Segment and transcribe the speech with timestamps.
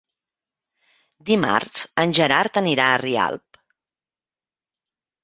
[1.27, 3.61] Dimarts en Gerard anirà a Rialp.